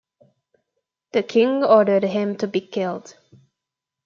The 1.11 1.21
king 1.21 1.63
ordered 1.63 2.01
him 2.01 2.35
to 2.37 2.47
be 2.47 2.59
killed. 2.59 3.15